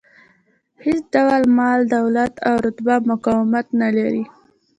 هېڅ 0.85 1.01
ډول 1.13 1.41
مال، 1.57 1.79
دولت 1.95 2.33
او 2.47 2.55
رتبه 2.65 2.95
مقاومت 3.09 3.67
نه 3.81 3.89
لري. 3.97 4.23